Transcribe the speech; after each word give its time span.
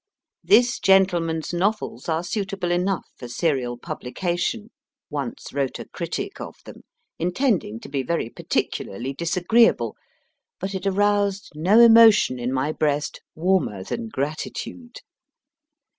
This 0.43 0.79
gentleman 0.79 1.41
s 1.43 1.53
novels 1.53 2.09
are 2.09 2.23
suitable 2.23 2.71
enough 2.71 3.05
for 3.17 3.27
serial 3.27 3.77
publication, 3.77 4.71
once 5.11 5.53
wrote 5.53 5.77
a 5.77 5.85
critic 5.85 6.41
of 6.41 6.55
them, 6.65 6.81
intending 7.19 7.79
to 7.81 7.87
be 7.87 8.01
very 8.01 8.27
particularly 8.27 9.13
disagreeable, 9.13 9.95
but 10.59 10.73
it 10.73 10.87
aroused 10.87 11.51
no 11.53 11.79
emotion 11.79 12.39
in 12.39 12.51
my 12.51 12.71
breast 12.71 13.21
warmer 13.35 13.83
than 13.83 14.07
gratitude. 14.07 15.01